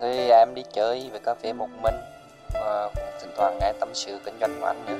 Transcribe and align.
Thì 0.00 0.28
em 0.30 0.54
đi 0.54 0.62
chơi 0.74 1.10
về 1.12 1.18
cà 1.24 1.34
phê 1.42 1.52
một 1.52 1.68
mình 1.82 1.94
và 2.54 2.90
cũng 2.94 3.04
thỉnh 3.20 3.30
thoảng 3.36 3.58
nghe 3.60 3.72
tâm 3.80 3.88
sự 3.94 4.18
kinh 4.24 4.34
doanh 4.40 4.60
của 4.60 4.66
anh 4.66 4.86
nữa. 4.86 4.96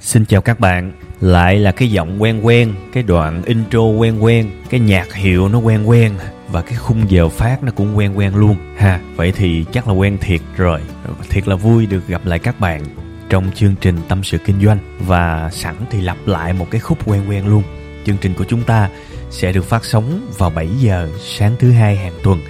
Xin 0.00 0.24
chào 0.26 0.40
các 0.40 0.60
bạn, 0.60 0.92
lại 1.20 1.58
là 1.58 1.72
cái 1.72 1.90
giọng 1.90 2.22
quen 2.22 2.46
quen, 2.46 2.74
cái 2.92 3.02
đoạn 3.02 3.42
intro 3.46 3.82
quen 3.82 4.24
quen, 4.24 4.50
cái 4.70 4.80
nhạc 4.80 5.14
hiệu 5.14 5.48
nó 5.48 5.58
quen 5.58 5.88
quen 5.88 6.12
và 6.48 6.62
cái 6.62 6.74
khung 6.74 7.10
giờ 7.10 7.28
phát 7.28 7.62
nó 7.62 7.72
cũng 7.76 7.98
quen 7.98 8.18
quen 8.18 8.34
luôn 8.34 8.56
ha. 8.76 9.00
Vậy 9.16 9.32
thì 9.36 9.64
chắc 9.72 9.88
là 9.88 9.94
quen 9.94 10.18
thiệt 10.20 10.40
rồi. 10.56 10.80
Thiệt 11.30 11.48
là 11.48 11.56
vui 11.56 11.86
được 11.86 12.06
gặp 12.08 12.20
lại 12.24 12.38
các 12.38 12.60
bạn 12.60 12.82
trong 13.28 13.50
chương 13.54 13.74
trình 13.80 13.96
Tâm 14.08 14.24
sự 14.24 14.38
Kinh 14.38 14.60
doanh 14.64 14.78
và 14.98 15.50
sẵn 15.52 15.74
thì 15.90 16.00
lặp 16.00 16.16
lại 16.26 16.52
một 16.52 16.66
cái 16.70 16.80
khúc 16.80 16.98
quen 17.08 17.30
quen 17.30 17.48
luôn. 17.48 17.62
Chương 18.04 18.16
trình 18.20 18.34
của 18.34 18.44
chúng 18.48 18.62
ta 18.62 18.88
sẽ 19.30 19.52
được 19.52 19.64
phát 19.64 19.84
sóng 19.84 20.32
vào 20.38 20.50
7 20.50 20.68
giờ 20.78 21.08
sáng 21.20 21.56
thứ 21.58 21.70
hai 21.70 21.96
hàng 21.96 22.12
tuần 22.22 22.40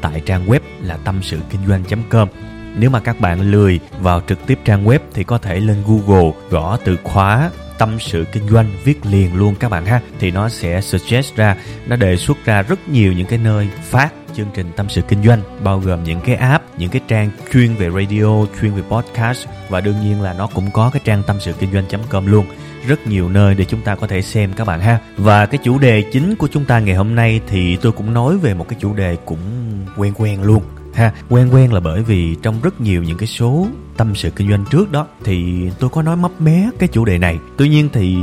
tại 0.00 0.22
trang 0.26 0.46
web 0.46 0.60
là 0.82 0.96
tâm 0.96 1.20
sự 1.22 1.38
kinh 1.50 1.60
doanh.com. 1.66 2.28
Nếu 2.76 2.90
mà 2.90 3.00
các 3.00 3.20
bạn 3.20 3.50
lười 3.50 3.80
vào 4.00 4.22
trực 4.28 4.46
tiếp 4.46 4.58
trang 4.64 4.84
web 4.84 4.98
thì 5.14 5.24
có 5.24 5.38
thể 5.38 5.60
lên 5.60 5.76
Google 5.86 6.32
gõ 6.50 6.78
từ 6.84 6.96
khóa 7.04 7.50
tâm 7.78 7.98
sự 8.00 8.24
kinh 8.32 8.48
doanh 8.48 8.70
viết 8.84 9.06
liền 9.06 9.34
luôn 9.34 9.54
các 9.54 9.68
bạn 9.68 9.86
ha 9.86 10.00
thì 10.18 10.30
nó 10.30 10.48
sẽ 10.48 10.80
suggest 10.80 11.36
ra, 11.36 11.56
nó 11.86 11.96
đề 11.96 12.16
xuất 12.16 12.44
ra 12.44 12.62
rất 12.62 12.88
nhiều 12.88 13.12
những 13.12 13.26
cái 13.26 13.38
nơi 13.38 13.68
phát 13.82 14.10
chương 14.34 14.48
trình 14.54 14.72
tâm 14.76 14.88
sự 14.88 15.02
kinh 15.02 15.22
doanh 15.22 15.42
bao 15.64 15.80
gồm 15.80 16.04
những 16.04 16.20
cái 16.20 16.34
app, 16.36 16.78
những 16.78 16.90
cái 16.90 17.02
trang 17.08 17.30
chuyên 17.52 17.74
về 17.74 17.90
radio, 17.90 18.46
chuyên 18.60 18.72
về 18.74 18.82
podcast 18.90 19.46
và 19.68 19.80
đương 19.80 20.00
nhiên 20.02 20.22
là 20.22 20.32
nó 20.32 20.46
cũng 20.46 20.70
có 20.70 20.90
cái 20.92 21.02
trang 21.04 21.22
tâm 21.26 21.36
sự 21.40 21.52
kinh 21.52 21.72
doanh.com 21.72 22.26
luôn. 22.26 22.46
Rất 22.86 23.06
nhiều 23.06 23.28
nơi 23.28 23.54
để 23.54 23.64
chúng 23.64 23.80
ta 23.80 23.94
có 23.94 24.06
thể 24.06 24.22
xem 24.22 24.52
các 24.52 24.66
bạn 24.66 24.80
ha. 24.80 24.98
Và 25.16 25.46
cái 25.46 25.58
chủ 25.64 25.78
đề 25.78 26.04
chính 26.12 26.36
của 26.36 26.48
chúng 26.48 26.64
ta 26.64 26.78
ngày 26.78 26.94
hôm 26.94 27.14
nay 27.14 27.40
thì 27.46 27.76
tôi 27.76 27.92
cũng 27.92 28.14
nói 28.14 28.38
về 28.38 28.54
một 28.54 28.68
cái 28.68 28.78
chủ 28.80 28.94
đề 28.94 29.16
cũng 29.24 29.38
quen 29.96 30.12
quen 30.16 30.42
luôn 30.42 30.62
ha. 30.94 31.12
Quen 31.28 31.48
quen 31.52 31.72
là 31.72 31.80
bởi 31.80 32.02
vì 32.02 32.36
trong 32.42 32.60
rất 32.62 32.80
nhiều 32.80 33.02
những 33.02 33.18
cái 33.18 33.26
số 33.26 33.66
tâm 33.96 34.14
sự 34.14 34.30
kinh 34.30 34.50
doanh 34.50 34.64
trước 34.70 34.92
đó 34.92 35.06
thì 35.24 35.70
tôi 35.78 35.90
có 35.90 36.02
nói 36.02 36.16
mấp 36.16 36.40
mé 36.40 36.70
cái 36.78 36.88
chủ 36.88 37.04
đề 37.04 37.18
này. 37.18 37.38
Tuy 37.56 37.68
nhiên 37.68 37.88
thì 37.92 38.16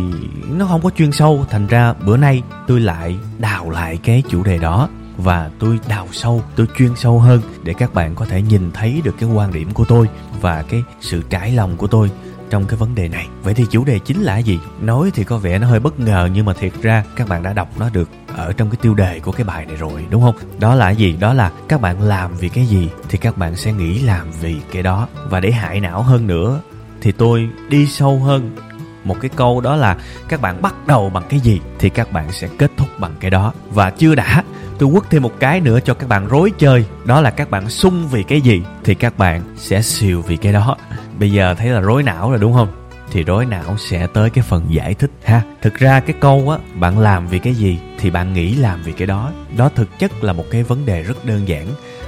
nó 0.58 0.66
không 0.66 0.82
có 0.82 0.90
chuyên 0.90 1.12
sâu, 1.12 1.46
thành 1.50 1.68
ra 1.68 1.94
bữa 1.94 2.18
nay 2.18 2.44
tôi 2.68 2.80
lại 2.80 3.18
đào 3.38 3.70
lại 3.70 4.00
cái 4.04 4.24
chủ 4.30 4.44
đề 4.44 4.58
đó 4.58 4.90
và 5.18 5.50
tôi 5.60 5.80
đào 5.88 6.08
sâu, 6.12 6.44
tôi 6.56 6.68
chuyên 6.78 6.96
sâu 6.96 7.20
hơn 7.20 7.42
để 7.64 7.74
các 7.74 7.94
bạn 7.94 8.16
có 8.16 8.26
thể 8.26 8.42
nhìn 8.42 8.72
thấy 8.72 9.02
được 9.04 9.16
cái 9.20 9.30
quan 9.30 9.54
điểm 9.54 9.74
của 9.74 9.86
tôi 9.86 10.10
và 10.42 10.64
cái 10.64 10.84
sự 11.02 11.22
trải 11.30 11.52
lòng 11.52 11.78
của 11.78 11.88
tôi 11.88 12.12
trong 12.50 12.66
cái 12.66 12.78
vấn 12.78 12.96
đề 12.96 13.08
này. 13.08 13.28
Vậy 13.44 13.54
thì 13.54 13.66
chủ 13.70 13.86
đề 13.86 14.00
chính 14.00 14.22
là 14.22 14.38
gì? 14.38 14.60
Nói 14.82 15.12
thì 15.14 15.24
có 15.24 15.38
vẻ 15.38 15.60
nó 15.60 15.68
hơi 15.68 15.80
bất 15.80 16.00
ngờ 16.00 16.30
nhưng 16.34 16.46
mà 16.46 16.54
thiệt 16.54 16.74
ra 16.82 17.04
các 17.16 17.30
bạn 17.30 17.44
đã 17.44 17.54
đọc 17.54 17.70
nó 17.80 17.90
được 17.90 18.10
ở 18.36 18.54
trong 18.54 18.70
cái 18.70 18.78
tiêu 18.82 18.94
đề 18.94 19.20
của 19.20 19.32
cái 19.32 19.44
bài 19.44 19.66
này 19.66 19.76
rồi, 19.76 20.06
đúng 20.10 20.22
không? 20.22 20.36
Đó 20.60 20.76
là 20.76 20.90
gì? 20.90 21.18
Đó 21.20 21.34
là 21.34 21.52
các 21.68 21.82
bạn 21.82 22.02
làm 22.02 22.36
vì 22.36 22.50
cái 22.50 22.66
gì 22.66 22.90
thì 23.10 23.18
các 23.18 23.38
bạn 23.38 23.56
sẽ 23.56 23.74
nghĩ 23.74 24.00
làm 24.00 24.32
vì 24.42 24.58
cái 24.72 24.84
đó. 24.84 25.08
Và 25.30 25.40
để 25.40 25.52
hại 25.52 25.80
não 25.80 26.02
hơn 26.02 26.28
nữa 26.28 26.60
thì 27.02 27.12
tôi 27.12 27.50
đi 27.70 27.88
sâu 27.88 28.20
hơn 28.20 28.56
một 29.04 29.18
cái 29.22 29.30
câu 29.36 29.62
đó 29.62 29.76
là 29.76 29.98
các 30.30 30.42
bạn 30.42 30.62
bắt 30.62 30.88
đầu 30.88 31.10
bằng 31.10 31.24
cái 31.30 31.40
gì 31.40 31.62
thì 31.80 31.90
các 31.90 32.12
bạn 32.12 32.32
sẽ 32.32 32.48
kết 32.58 32.72
thúc 32.78 32.88
bằng 33.00 33.14
cái 33.20 33.32
đó. 33.32 33.54
Và 33.70 33.90
chưa 33.90 34.16
đã 34.16 34.44
tôi 34.80 34.90
quất 34.94 35.10
thêm 35.10 35.24
một 35.24 35.40
cái 35.40 35.62
nữa 35.62 35.80
cho 35.86 35.94
các 35.94 36.10
bạn 36.10 36.28
rối 36.28 36.52
chơi. 36.58 36.86
Đó 37.06 37.22
là 37.22 37.30
các 37.30 37.50
bạn 37.50 37.70
sung 37.70 38.08
vì 38.12 38.24
cái 38.24 38.42
gì 38.42 38.64
thì 38.84 38.96
các 38.96 39.18
bạn 39.18 39.42
sẽ 39.56 39.82
xìu 39.82 40.22
vì 40.22 40.38
cái 40.38 40.54
đó. 40.54 40.76
Bây 41.20 41.32
giờ 41.32 41.56
thấy 41.58 41.70
là 41.70 41.80
rối 41.80 42.04
não 42.04 42.30
rồi 42.30 42.40
đúng 42.40 42.54
không? 42.54 42.68
Thì 43.12 43.24
rối 43.24 43.46
não 43.46 43.78
sẽ 43.78 44.08
tới 44.08 44.30
cái 44.30 44.44
phần 44.48 44.66
giải 44.70 44.94
thích 44.94 45.12
ha. 45.24 45.42
Thực 45.62 45.74
ra 45.74 46.00
cái 46.00 46.16
câu 46.20 46.50
á, 46.50 46.58
bạn 46.80 47.00
làm 47.00 47.28
vì 47.28 47.40
cái 47.40 47.54
gì 47.54 47.80
thì 48.00 48.10
bạn 48.10 48.34
nghĩ 48.34 48.56
làm 48.56 48.84
vì 48.84 48.92
cái 48.92 49.08
đó. 49.08 49.32
Đó 49.58 49.70
thực 49.76 50.00
chất 50.00 50.24
là 50.24 50.34
một 50.34 50.46
cái 50.52 50.64
vấn 50.64 50.86
đề 50.86 51.04
rất 51.04 51.26
đơn 51.26 51.48
giản 51.48 51.68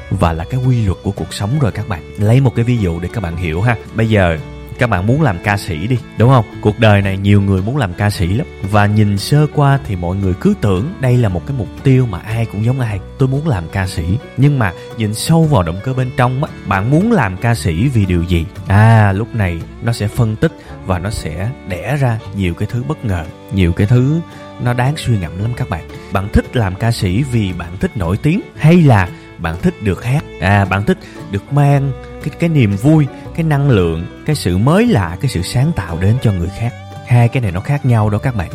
và 0.09 0.34
là 0.34 0.44
cái 0.49 0.59
quy 0.67 0.85
luật 0.85 0.97
của 1.03 1.11
cuộc 1.11 1.34
sống 1.34 1.59
rồi 1.59 1.72
các 1.72 1.88
bạn. 1.88 2.01
Lấy 2.17 2.41
một 2.41 2.55
cái 2.55 2.66
ví 2.66 2.78
dụ 2.78 2.99
để 2.99 3.09
các 3.13 3.23
bạn 3.23 3.38
hiểu 3.38 3.61
ha. 3.61 3.75
Bây 3.95 4.09
giờ 4.09 4.38
các 4.80 4.90
bạn 4.90 5.08
muốn 5.08 5.22
làm 5.22 5.38
ca 5.44 5.58
sĩ 5.58 5.88
đi, 5.88 5.98
đúng 6.18 6.30
không? 6.30 6.46
Cuộc 6.62 6.80
đời 6.80 7.02
này 7.02 7.18
nhiều 7.18 7.42
người 7.42 7.62
muốn 7.62 7.78
làm 7.78 7.94
ca 7.94 8.10
sĩ 8.10 8.28
lắm. 8.28 8.48
Và 8.72 8.86
nhìn 8.86 9.18
sơ 9.18 9.48
qua 9.56 9.80
thì 9.86 9.96
mọi 9.96 10.16
người 10.16 10.34
cứ 10.42 10.54
tưởng 10.62 10.94
đây 11.00 11.18
là 11.18 11.30
một 11.30 11.42
cái 11.48 11.58
mục 11.58 11.68
tiêu 11.84 12.06
mà 12.06 12.20
ai 12.20 12.46
cũng 12.46 12.66
giống 12.66 12.80
ai. 12.80 13.00
Tôi 13.18 13.30
muốn 13.30 13.48
làm 13.48 13.64
ca 13.72 13.88
sĩ. 13.88 14.04
Nhưng 14.38 14.60
mà 14.60 14.74
nhìn 14.98 15.14
sâu 15.14 15.44
vào 15.44 15.64
động 15.64 15.80
cơ 15.84 15.94
bên 15.94 16.12
trong 16.18 16.44
á, 16.44 16.52
bạn 16.66 16.92
muốn 16.92 17.12
làm 17.12 17.38
ca 17.38 17.56
sĩ 17.56 17.88
vì 17.88 18.06
điều 18.06 18.24
gì? 18.24 18.46
À 18.68 19.12
lúc 19.12 19.36
này 19.36 19.62
nó 19.84 19.92
sẽ 19.92 20.08
phân 20.08 20.36
tích 20.36 20.52
và 20.86 21.00
nó 21.00 21.09
sẽ 21.09 21.50
đẻ 21.70 21.98
ra 22.02 22.20
nhiều 22.36 22.54
cái 22.54 22.68
thứ 22.72 22.84
bất 22.88 23.06
ngờ, 23.06 23.26
nhiều 23.54 23.74
cái 23.74 23.88
thứ 23.88 24.20
nó 24.64 24.74
đáng 24.74 24.94
suy 24.98 25.18
ngẫm 25.18 25.42
lắm 25.42 25.52
các 25.56 25.70
bạn. 25.70 25.84
Bạn 26.14 26.30
thích 26.34 26.56
làm 26.56 26.76
ca 26.76 26.92
sĩ 26.92 27.24
vì 27.24 27.54
bạn 27.54 27.78
thích 27.80 27.98
nổi 27.98 28.18
tiếng 28.18 28.42
hay 28.58 28.82
là 28.82 29.09
bạn 29.38 29.56
thích 29.62 29.74
được 29.84 30.04
hát? 30.04 30.24
À 30.42 30.66
bạn 30.66 30.84
thích 30.84 30.98
được 31.32 31.54
mang 31.54 31.92
cái 32.23 32.29
cái 32.39 32.50
niềm 32.50 32.75
vui 32.75 33.07
cái 33.35 33.44
năng 33.44 33.69
lượng 33.69 34.05
cái 34.25 34.35
sự 34.35 34.57
mới 34.57 34.88
lạ 34.88 35.17
cái 35.22 35.29
sự 35.29 35.41
sáng 35.41 35.72
tạo 35.75 35.97
đến 36.01 36.17
cho 36.22 36.31
người 36.31 36.50
khác 36.59 36.73
hai 37.07 37.28
cái 37.28 37.41
này 37.41 37.51
nó 37.51 37.59
khác 37.59 37.85
nhau 37.85 38.09
đó 38.09 38.17
các 38.17 38.35
bạn 38.35 38.50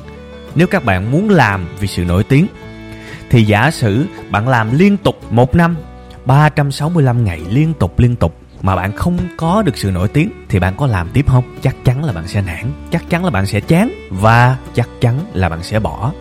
nếu 0.54 0.66
các 0.66 0.84
bạn 0.84 1.10
muốn 1.10 1.30
làm 1.30 1.68
vì 1.80 1.86
sự 1.86 2.04
nổi 2.04 2.24
tiếng 2.24 2.46
thì 3.30 3.42
giả 3.42 3.70
sử 3.70 4.06
bạn 4.30 4.48
làm 4.48 4.78
liên 4.78 4.96
tục 4.96 5.16
một 5.30 5.54
năm 5.54 5.76
365 6.24 7.24
ngày 7.24 7.40
liên 7.50 7.74
tục 7.74 7.98
liên 7.98 8.16
tục 8.16 8.36
mà 8.62 8.76
bạn 8.76 8.92
không 8.92 9.18
có 9.36 9.62
được 9.62 9.76
sự 9.76 9.90
nổi 9.90 10.08
tiếng 10.08 10.30
thì 10.48 10.58
bạn 10.58 10.74
có 10.76 10.86
làm 10.86 11.08
tiếp 11.12 11.24
không? 11.28 11.44
Chắc 11.62 11.76
chắn 11.84 12.04
là 12.04 12.12
bạn 12.12 12.28
sẽ 12.28 12.42
nản, 12.42 12.72
chắc 12.90 13.10
chắn 13.10 13.24
là 13.24 13.30
bạn 13.30 13.46
sẽ 13.46 13.60
chán 13.60 13.90
và 14.10 14.56
chắc 14.74 14.88
chắn 15.00 15.20
là 15.34 15.48
bạn 15.48 15.62
sẽ 15.62 15.80
bỏ. 15.80 16.12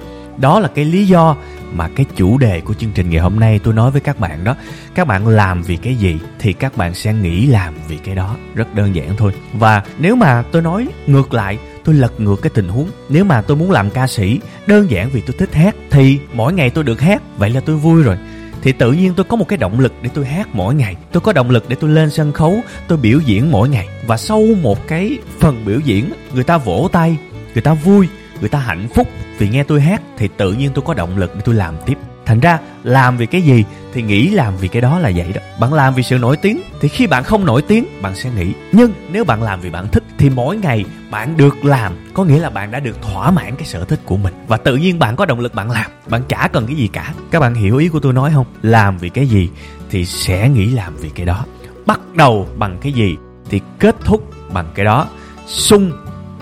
Đó 0.41 0.59
là 0.59 0.67
cái 0.67 0.85
lý 0.85 1.05
do 1.05 1.35
mà 1.73 1.89
cái 1.95 2.05
chủ 2.15 2.37
đề 2.37 2.61
của 2.61 2.73
chương 2.73 2.91
trình 2.91 3.09
ngày 3.09 3.19
hôm 3.19 3.39
nay 3.39 3.59
tôi 3.63 3.73
nói 3.73 3.91
với 3.91 4.01
các 4.01 4.19
bạn 4.19 4.43
đó. 4.43 4.55
Các 4.95 5.07
bạn 5.07 5.27
làm 5.27 5.61
vì 5.61 5.75
cái 5.75 5.95
gì 5.95 6.19
thì 6.39 6.53
các 6.53 6.77
bạn 6.77 6.93
sẽ 6.93 7.13
nghĩ 7.13 7.45
làm 7.45 7.73
vì 7.87 7.97
cái 7.97 8.15
đó. 8.15 8.35
Rất 8.55 8.75
đơn 8.75 8.95
giản 8.95 9.15
thôi. 9.17 9.33
Và 9.53 9.83
nếu 9.99 10.15
mà 10.15 10.43
tôi 10.51 10.61
nói 10.61 10.87
ngược 11.07 11.33
lại, 11.33 11.57
tôi 11.83 11.95
lật 11.95 12.19
ngược 12.19 12.41
cái 12.41 12.49
tình 12.53 12.67
huống. 12.67 12.89
Nếu 13.09 13.23
mà 13.23 13.41
tôi 13.41 13.57
muốn 13.57 13.71
làm 13.71 13.89
ca 13.89 14.07
sĩ, 14.07 14.39
đơn 14.67 14.91
giản 14.91 15.09
vì 15.09 15.21
tôi 15.21 15.35
thích 15.39 15.53
hát, 15.53 15.75
thì 15.89 16.19
mỗi 16.33 16.53
ngày 16.53 16.69
tôi 16.69 16.83
được 16.83 17.01
hát. 17.01 17.21
Vậy 17.37 17.49
là 17.49 17.59
tôi 17.59 17.75
vui 17.75 18.03
rồi. 18.03 18.17
Thì 18.61 18.71
tự 18.71 18.91
nhiên 18.91 19.13
tôi 19.13 19.23
có 19.29 19.35
một 19.37 19.47
cái 19.47 19.57
động 19.57 19.79
lực 19.79 19.93
để 20.01 20.09
tôi 20.13 20.25
hát 20.25 20.47
mỗi 20.53 20.75
ngày. 20.75 20.95
Tôi 21.11 21.21
có 21.21 21.33
động 21.33 21.49
lực 21.49 21.69
để 21.69 21.75
tôi 21.79 21.89
lên 21.89 22.09
sân 22.09 22.31
khấu, 22.31 22.61
tôi 22.87 22.97
biểu 22.97 23.19
diễn 23.19 23.51
mỗi 23.51 23.69
ngày. 23.69 23.87
Và 24.07 24.17
sau 24.17 24.43
một 24.61 24.87
cái 24.87 25.17
phần 25.39 25.65
biểu 25.65 25.79
diễn, 25.79 26.09
người 26.33 26.43
ta 26.43 26.57
vỗ 26.57 26.89
tay, 26.91 27.17
người 27.53 27.61
ta 27.61 27.73
vui 27.73 28.07
người 28.41 28.49
ta 28.49 28.59
hạnh 28.59 28.87
phúc 28.95 29.07
vì 29.37 29.49
nghe 29.49 29.63
tôi 29.63 29.81
hát 29.81 30.01
thì 30.17 30.29
tự 30.37 30.53
nhiên 30.53 30.71
tôi 30.75 30.83
có 30.87 30.93
động 30.93 31.17
lực 31.17 31.35
để 31.35 31.41
tôi 31.45 31.55
làm 31.55 31.75
tiếp. 31.85 31.97
Thành 32.25 32.39
ra, 32.39 32.59
làm 32.83 33.17
vì 33.17 33.25
cái 33.25 33.41
gì 33.41 33.63
thì 33.93 34.01
nghĩ 34.01 34.27
làm 34.29 34.57
vì 34.57 34.67
cái 34.67 34.81
đó 34.81 34.99
là 34.99 35.11
vậy 35.15 35.31
đó. 35.33 35.41
Bạn 35.59 35.73
làm 35.73 35.93
vì 35.93 36.03
sự 36.03 36.17
nổi 36.17 36.37
tiếng 36.37 36.61
thì 36.81 36.87
khi 36.87 37.07
bạn 37.07 37.23
không 37.23 37.45
nổi 37.45 37.61
tiếng, 37.61 37.85
bạn 38.01 38.15
sẽ 38.15 38.29
nghĩ. 38.31 38.53
Nhưng 38.71 38.91
nếu 39.11 39.23
bạn 39.23 39.43
làm 39.43 39.61
vì 39.61 39.69
bạn 39.69 39.87
thích 39.87 40.03
thì 40.17 40.29
mỗi 40.29 40.57
ngày 40.57 40.85
bạn 41.11 41.37
được 41.37 41.65
làm 41.65 41.93
có 42.13 42.23
nghĩa 42.23 42.39
là 42.39 42.49
bạn 42.49 42.71
đã 42.71 42.79
được 42.79 43.01
thỏa 43.01 43.31
mãn 43.31 43.55
cái 43.55 43.65
sở 43.65 43.85
thích 43.85 43.99
của 44.05 44.17
mình. 44.17 44.33
Và 44.47 44.57
tự 44.57 44.75
nhiên 44.75 44.99
bạn 44.99 45.15
có 45.15 45.25
động 45.25 45.39
lực 45.39 45.53
bạn 45.53 45.71
làm. 45.71 45.91
Bạn 46.07 46.21
chả 46.29 46.49
cần 46.53 46.67
cái 46.67 46.75
gì 46.75 46.87
cả. 46.87 47.13
Các 47.31 47.39
bạn 47.39 47.53
hiểu 47.53 47.77
ý 47.77 47.89
của 47.89 47.99
tôi 47.99 48.13
nói 48.13 48.31
không? 48.33 48.45
Làm 48.61 48.97
vì 48.97 49.09
cái 49.09 49.27
gì 49.27 49.49
thì 49.89 50.05
sẽ 50.05 50.49
nghĩ 50.49 50.71
làm 50.71 50.95
vì 50.97 51.09
cái 51.09 51.25
đó. 51.25 51.45
Bắt 51.85 51.99
đầu 52.15 52.47
bằng 52.57 52.77
cái 52.81 52.91
gì 52.91 53.15
thì 53.49 53.61
kết 53.79 53.95
thúc 54.05 54.31
bằng 54.53 54.65
cái 54.75 54.85
đó. 54.85 55.07
Sung 55.47 55.91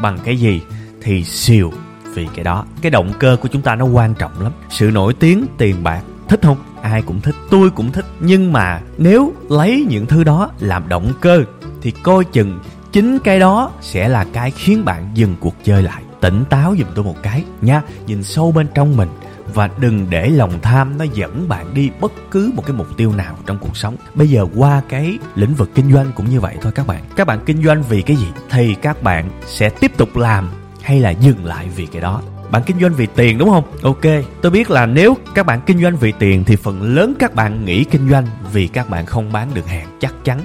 bằng 0.02 0.20
cái 0.24 0.38
gì 0.38 0.62
thì 1.02 1.24
siêu 1.24 1.72
vì 2.14 2.28
cái 2.36 2.44
đó, 2.44 2.66
cái 2.82 2.90
động 2.90 3.14
cơ 3.20 3.38
của 3.42 3.48
chúng 3.48 3.62
ta 3.62 3.76
nó 3.76 3.86
quan 3.86 4.14
trọng 4.14 4.42
lắm. 4.42 4.52
Sự 4.70 4.92
nổi 4.92 5.14
tiếng, 5.14 5.46
tiền 5.58 5.84
bạc, 5.84 6.02
thích 6.28 6.40
không? 6.44 6.58
Ai 6.82 7.02
cũng 7.02 7.22
thích, 7.22 7.36
tôi 7.50 7.70
cũng 7.70 7.92
thích. 7.92 8.06
Nhưng 8.20 8.54
mà 8.54 8.82
nếu 8.98 9.34
lấy 9.50 9.86
những 9.90 10.06
thứ 10.06 10.24
đó 10.24 10.52
làm 10.60 10.90
động 10.90 11.14
cơ, 11.22 11.44
thì 11.82 11.92
coi 11.92 12.26
chừng 12.26 12.60
chính 12.92 13.20
cái 13.20 13.40
đó 13.40 13.72
sẽ 13.82 14.08
là 14.08 14.26
cái 14.34 14.52
khiến 14.52 14.86
bạn 14.86 15.10
dừng 15.14 15.36
cuộc 15.40 15.56
chơi 15.64 15.84
lại. 15.84 16.04
Tỉnh 16.22 16.44
táo 16.50 16.76
giùm 16.80 16.88
tôi 16.96 17.06
một 17.06 17.16
cái 17.24 17.44
nha. 17.62 17.82
Nhìn 18.08 18.24
sâu 18.24 18.52
bên 18.52 18.68
trong 18.74 18.98
mình 18.98 19.10
và 19.54 19.70
đừng 19.80 20.08
để 20.10 20.30
lòng 20.30 20.60
tham 20.62 20.98
nó 20.98 21.06
dẫn 21.14 21.50
bạn 21.50 21.74
đi 21.74 21.90
bất 22.02 22.12
cứ 22.32 22.52
một 22.56 22.64
cái 22.66 22.76
mục 22.76 22.88
tiêu 22.98 23.14
nào 23.14 23.36
trong 23.46 23.58
cuộc 23.60 23.78
sống. 23.78 23.96
Bây 24.16 24.30
giờ 24.30 24.46
qua 24.56 24.82
cái 24.90 25.18
lĩnh 25.36 25.54
vực 25.54 25.70
kinh 25.76 25.94
doanh 25.94 26.12
cũng 26.16 26.30
như 26.30 26.40
vậy 26.40 26.56
thôi 26.62 26.72
các 26.76 26.88
bạn. 26.88 27.04
Các 27.16 27.28
bạn 27.28 27.40
kinh 27.46 27.64
doanh 27.64 27.84
vì 27.84 28.02
cái 28.02 28.18
gì? 28.18 28.28
Thì 28.50 28.76
các 28.76 29.04
bạn 29.04 29.30
sẽ 29.46 29.70
tiếp 29.70 29.98
tục 29.98 30.18
làm 30.18 30.50
hay 30.82 31.00
là 31.00 31.10
dừng 31.10 31.46
lại 31.46 31.68
vì 31.76 31.86
cái 31.86 32.02
đó? 32.02 32.22
Bạn 32.52 32.62
kinh 32.66 32.80
doanh 32.80 32.94
vì 32.94 33.08
tiền 33.16 33.38
đúng 33.38 33.50
không? 33.50 33.64
Ok, 33.82 34.06
tôi 34.42 34.52
biết 34.52 34.72
là 34.72 34.86
nếu 34.86 35.18
các 35.36 35.46
bạn 35.46 35.62
kinh 35.66 35.82
doanh 35.82 35.98
vì 35.98 36.14
tiền 36.20 36.44
thì 36.44 36.56
phần 36.56 36.96
lớn 36.96 37.14
các 37.20 37.36
bạn 37.36 37.66
nghĩ 37.66 37.84
kinh 37.84 38.10
doanh 38.10 38.28
vì 38.54 38.68
các 38.68 38.90
bạn 38.90 39.06
không 39.06 39.32
bán 39.32 39.50
được 39.54 39.68
hàng 39.68 39.88
chắc 40.00 40.14
chắn. 40.24 40.40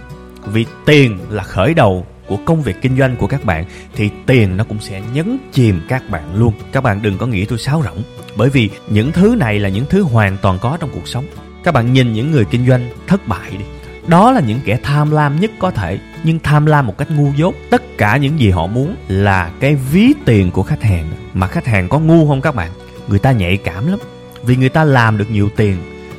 Vì 0.46 0.66
tiền 0.86 1.18
là 1.30 1.42
khởi 1.42 1.74
đầu 1.74 2.06
của 2.26 2.36
công 2.44 2.62
việc 2.62 2.76
kinh 2.82 2.98
doanh 2.98 3.16
của 3.16 3.26
các 3.26 3.44
bạn 3.44 3.64
thì 3.94 4.10
tiền 4.26 4.56
nó 4.56 4.64
cũng 4.64 4.80
sẽ 4.80 5.02
nhấn 5.14 5.38
chìm 5.52 5.80
các 5.88 6.10
bạn 6.10 6.34
luôn. 6.34 6.52
Các 6.72 6.82
bạn 6.82 7.02
đừng 7.02 7.18
có 7.18 7.26
nghĩ 7.26 7.44
tôi 7.44 7.58
sáo 7.58 7.82
rỗng, 7.84 8.02
bởi 8.36 8.50
vì 8.50 8.70
những 8.88 9.12
thứ 9.12 9.36
này 9.38 9.58
là 9.58 9.68
những 9.68 9.86
thứ 9.90 10.02
hoàn 10.02 10.36
toàn 10.42 10.58
có 10.58 10.76
trong 10.80 10.90
cuộc 10.94 11.08
sống. 11.08 11.24
Các 11.64 11.74
bạn 11.74 11.92
nhìn 11.92 12.12
những 12.12 12.30
người 12.30 12.44
kinh 12.44 12.68
doanh 12.68 12.90
thất 13.06 13.28
bại 13.28 13.50
đi 13.50 13.64
đó 14.06 14.32
là 14.32 14.40
những 14.40 14.60
kẻ 14.64 14.78
tham 14.82 15.10
lam 15.10 15.40
nhất 15.40 15.50
có 15.58 15.70
thể, 15.70 15.98
nhưng 16.24 16.38
tham 16.38 16.66
lam 16.66 16.86
một 16.86 16.98
cách 16.98 17.10
ngu 17.10 17.32
dốt, 17.36 17.54
tất 17.70 17.82
cả 17.98 18.16
những 18.16 18.40
gì 18.40 18.50
họ 18.50 18.66
muốn 18.66 18.96
là 19.08 19.50
cái 19.60 19.74
ví 19.74 20.12
tiền 20.24 20.50
của 20.50 20.62
khách 20.62 20.82
hàng. 20.82 21.04
Mà 21.34 21.46
khách 21.46 21.66
hàng 21.66 21.88
có 21.88 21.98
ngu 21.98 22.28
không 22.28 22.40
các 22.40 22.54
bạn? 22.54 22.70
Người 23.08 23.18
ta 23.18 23.32
nhạy 23.32 23.56
cảm 23.56 23.90
lắm. 23.90 23.98
Vì 24.42 24.56
người 24.56 24.68
ta 24.68 24.84
làm 24.84 25.18
được 25.18 25.30
nhiều 25.30 25.48
tiền, 25.56 25.76